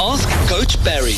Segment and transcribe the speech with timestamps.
[0.00, 1.16] Ask Coach Parry.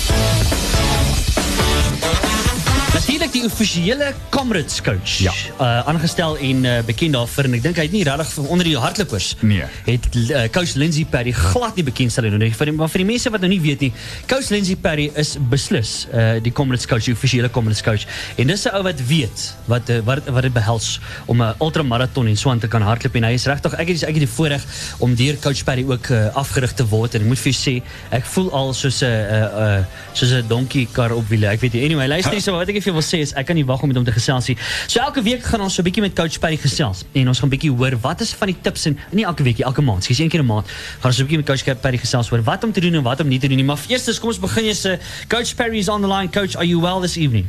[3.01, 5.13] Natuurlik die offisiële Comrades coach.
[5.25, 5.33] Ja.
[5.57, 8.75] Uh aangestel en uh, bekend daarvoor en ek dink hy het nie regtig onder die
[8.77, 9.31] hardlopers.
[9.41, 9.65] Nee.
[9.87, 12.51] Het uh, coach Lindsey Parry glad nie bekend stel nie.
[12.53, 13.89] Vir die, maar vir die mense wat nou nie weet nie,
[14.29, 18.05] coach Lindsey Parry is beslis uh die Comrades coach, die offisiële Comrades coach.
[18.37, 20.91] En dis 'n ou wat weet wat uh, wat wat dit behels
[21.25, 24.05] om 'n ultramaraton en so aan te kan hardloop en hy is regtig ek het
[24.13, 24.67] ek het die voorreg
[24.99, 27.81] om deur coach Parry ook uh, afgerig te word en ek moet vir jou sê
[28.13, 29.83] ek voel al soos 'n uh, uh,
[30.13, 31.49] soos 'n donkie kar op wiele.
[31.49, 31.85] Ek weet nie.
[31.89, 32.61] Anyway, luister nie so
[32.91, 34.57] wat ek wil sê is ek kan nie wag om met hom te gesels nie.
[34.91, 37.51] So elke week gaan ons so 'n bietjie met coach Perry gesels en ons gaan
[37.51, 40.19] bietjie hoor wat is van die tips en nie elke week nie, elke maand, skies
[40.19, 42.65] een keer 'n maand gaan ons so 'n bietjie met coach Perry gesels oor wat
[42.65, 43.65] om te doen en wat om nie te doen nie.
[43.65, 46.29] Maar eers kom ons begin jy se coach Perry is on the line.
[46.31, 47.47] Coach, are you well this evening?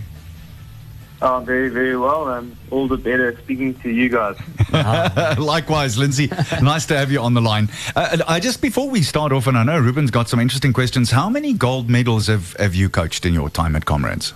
[1.24, 2.28] Oh, very, very well.
[2.28, 4.38] Um, all the better speaking to you guys.
[5.38, 6.32] Likewise, Lindsay.
[6.62, 7.70] nice to have you on the line.
[7.96, 11.12] Uh, I just before we start off, and I know Ruben's got some interesting questions.
[11.12, 14.34] How many gold medals have, have you coached in your time at Comrades?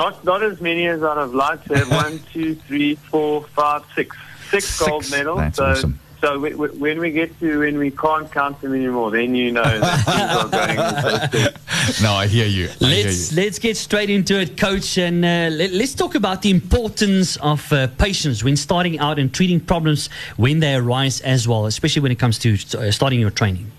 [0.00, 1.90] Not, not as many as I'd have liked to have.
[2.04, 4.16] One, two, three, four, five, six.
[4.50, 4.88] Six, Six.
[4.88, 5.38] gold medals.
[5.38, 6.00] That's so, awesome.
[6.20, 9.52] So we, we, when we get to when we can't count them anymore, then you
[9.52, 11.54] know that things are going.
[11.94, 12.68] so No, I hear you.
[12.68, 13.42] I Let's you.
[13.42, 17.72] let's get straight into it, coach, and uh, let, us talk about the importance of
[17.72, 22.12] uh, patience when starting out and treating problems when they arise as well, especially when
[22.12, 23.70] it comes to uh, starting your training.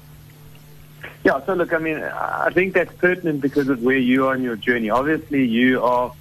[1.23, 4.41] Yeah, so look, I mean, I think that's pertinent because of where you are in
[4.41, 4.89] your journey.
[4.89, 6.13] Obviously, you are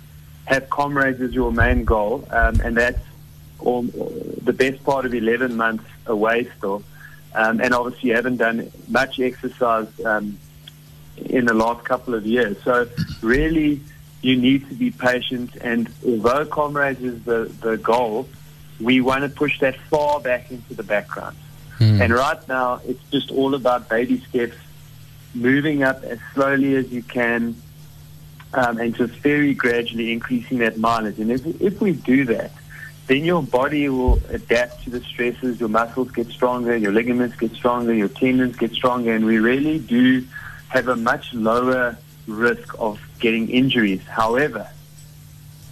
[0.44, 3.00] have comrades as your main goal, um, and that's
[3.60, 6.82] all, the best part of 11 months away still.
[7.34, 10.38] Um, and obviously, you haven't done much exercise um,
[11.16, 12.56] in the last couple of years.
[12.64, 12.88] So,
[13.22, 13.80] really,
[14.22, 15.56] you need to be patient.
[15.56, 18.28] And although comrades is the, the goal,
[18.80, 21.36] we want to push that far back into the background.
[22.02, 24.56] And right now, it's just all about baby steps,
[25.34, 27.54] moving up as slowly as you can,
[28.54, 31.18] um, and just very gradually increasing that mileage.
[31.18, 32.52] And if, if we do that,
[33.06, 35.58] then your body will adapt to the stresses.
[35.58, 39.78] Your muscles get stronger, your ligaments get stronger, your tendons get stronger, and we really
[39.78, 40.24] do
[40.68, 41.96] have a much lower
[42.26, 44.02] risk of getting injuries.
[44.06, 44.68] However,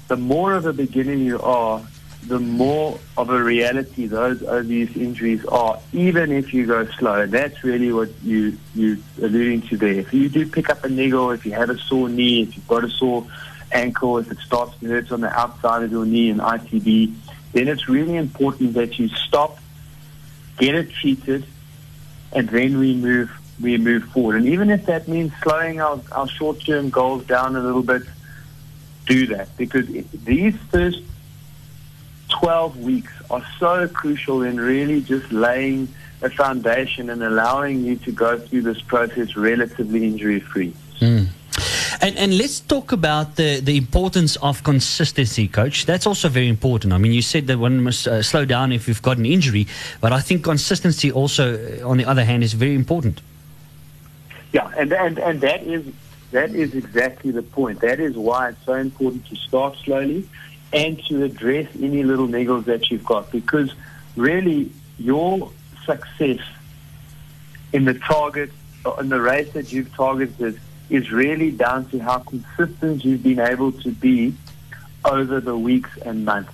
[0.08, 1.82] the more of a beginner you are,
[2.26, 7.20] the more of a reality those obvious injuries are, even if you go slow.
[7.20, 9.92] And That's really what you you're alluding to there.
[9.92, 12.68] If you do pick up a niggle, if you have a sore knee, if you've
[12.68, 13.26] got a sore
[13.72, 17.14] ankle, if it starts to hurt on the outside of your knee in ITB,
[17.52, 19.58] then it's really important that you stop,
[20.58, 21.46] get it treated,
[22.32, 23.30] and then we move
[23.60, 24.36] we move forward.
[24.36, 28.02] And even if that means slowing our, our short term goals down a little bit,
[29.06, 31.00] do that because these first
[32.38, 35.88] 12 weeks are so crucial in really just laying
[36.22, 40.74] a foundation and allowing you to go through this process relatively injury free.
[42.00, 45.84] And, and let's talk about the, the importance of consistency, coach.
[45.84, 46.92] That's also very important.
[46.92, 49.66] I mean, you said that one must uh, slow down if you've got an injury,
[50.00, 53.20] but I think consistency also, uh, on the other hand, is very important.
[54.52, 55.84] Yeah, and, and, and that is
[56.30, 57.80] that is exactly the point.
[57.80, 60.28] That is why it's so important to start slowly
[60.72, 63.72] and to address any little niggles that you've got because
[64.16, 65.50] really your
[65.84, 66.40] success
[67.72, 68.50] in the target
[68.84, 73.40] uh, in the race that you've targeted is really down to how consistent you've been
[73.40, 74.34] able to be
[75.04, 76.52] over the weeks and months.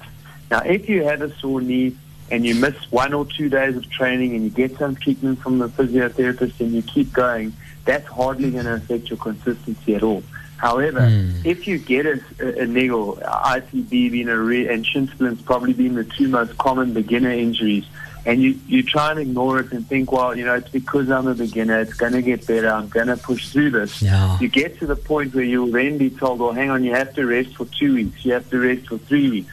[0.51, 1.97] Now, if you have a sore knee
[2.31, 5.59] and you miss one or two days of training and you get some treatment from
[5.59, 7.53] the physiotherapist and you keep going,
[7.85, 10.23] that's hardly going to affect your consistency at all.
[10.57, 11.31] However, hmm.
[11.45, 12.21] if you get a,
[12.61, 16.93] a niggle, ITB being a re- and shin splints probably being the two most common
[16.93, 17.85] beginner injuries,
[18.27, 21.27] and you, you try and ignore it and think, well, you know, it's because I'm
[21.27, 24.01] a beginner, it's going to get better, I'm going to push through this.
[24.01, 24.39] Yeah.
[24.39, 27.13] You get to the point where you'll then be told, well, hang on, you have
[27.15, 29.53] to rest for two weeks, you have to rest for three weeks.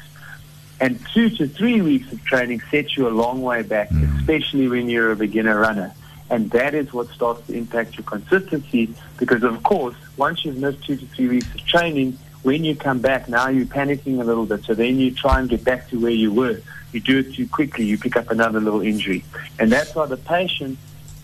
[0.79, 4.17] And two to three weeks of training sets you a long way back, hmm.
[4.19, 5.93] especially when you're a beginner runner.
[6.31, 10.81] And that is what starts to impact your consistency because, of course, once you've missed
[10.85, 14.45] two to three weeks of training, when you come back, now you're panicking a little
[14.45, 14.63] bit.
[14.63, 16.61] So then you try and get back to where you were.
[16.93, 19.25] You do it too quickly, you pick up another little injury.
[19.59, 20.79] And that's why the patience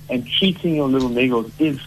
[0.10, 1.80] and treating your little niggles is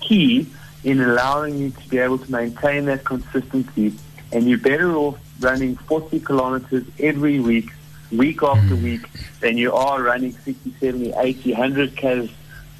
[0.00, 0.46] key
[0.84, 3.94] in allowing you to be able to maintain that consistency.
[4.32, 7.70] And you're better off running 40 kilometers every week,
[8.12, 8.84] week after hmm.
[8.84, 9.06] week,
[9.40, 12.30] than you are running 60, 70, 80, 100 Ks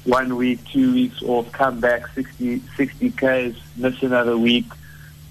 [0.07, 4.65] one week, two weeks off, come back 60, 60 Ks, miss another week.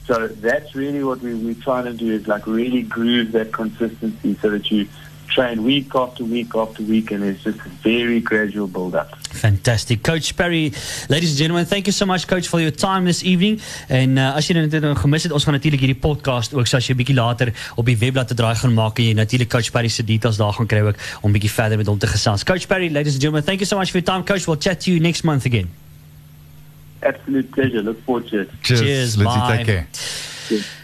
[0.05, 4.37] So that's really what we, we're trying to do is like really groove that consistency
[4.40, 4.87] so that you
[5.36, 9.08] train week after week after week, and it's just a very gradual build up.
[9.30, 10.02] Fantastic.
[10.02, 10.72] Coach Parry,
[11.08, 13.60] ladies and gentlemen, thank you so much, Coach, for your time this evening.
[13.88, 16.80] En uh, as jy dit nou gemis het, ons gaan natuurlik hierdie podcast ook so
[16.80, 19.50] as jy 'n bietjie later op die webblad te draai gaan maak en jy natuurlik
[19.52, 22.44] Coach Parry se details daar gaan kry ook om bietjie verder met hom te gesels.
[22.44, 24.46] Coach Parry, ladies and gentlemen, thank you so much for your time, Coach.
[24.46, 25.68] We'll chat to you next month again.
[27.02, 27.82] Absolute pleasure.
[27.82, 28.48] Look forward to it.
[28.62, 29.38] Cheers, Cheers, Lindsey.
[29.40, 29.56] bye.
[29.56, 29.86] Take care.
[30.48, 30.75] Cheers.